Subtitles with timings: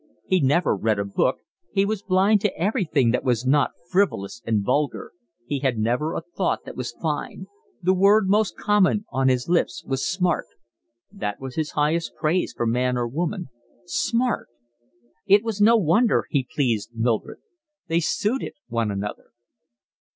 [0.25, 1.41] He never read a book,
[1.71, 5.11] he was blind to everything that was not frivolous and vulgar;
[5.45, 7.45] he had never a thought that was fine:
[7.83, 10.47] the word most common on his lips was smart;
[11.11, 13.49] that was his highest praise for man or woman.
[13.85, 14.47] Smart!
[15.27, 17.37] It was no wonder he pleased Mildred.
[17.85, 19.29] They suited one another.